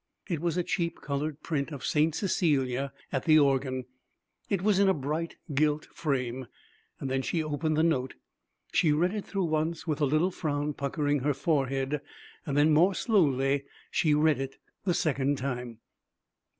It 0.27 0.39
was 0.39 0.57
a 0.57 0.63
cheap 0.63 0.99
colored 0.99 1.43
print 1.43 1.71
of 1.71 1.85
St. 1.85 2.15
Cecilia 2.15 2.91
at 3.11 3.25
the 3.25 3.37
Organ. 3.37 3.85
It 4.49 4.63
was 4.63 4.79
in 4.79 4.89
a 4.89 4.95
bright 4.95 5.35
gilt 5.53 5.85
frame. 5.93 6.47
Then 6.99 7.21
she 7.21 7.43
opened 7.43 7.77
the 7.77 7.83
note. 7.83 8.15
She 8.73 8.91
read 8.91 9.13
it 9.13 9.25
through 9.27 9.43
once, 9.45 9.85
with 9.85 10.01
a 10.01 10.05
little 10.05 10.31
frown 10.31 10.73
puckering 10.73 11.19
her 11.19 11.35
forehead. 11.35 12.01
Then, 12.47 12.73
more 12.73 12.95
slowly, 12.95 13.65
she 13.91 14.15
read 14.15 14.39
it 14.39 14.55
the 14.85 14.95
second 14.95 15.37
time. 15.37 15.81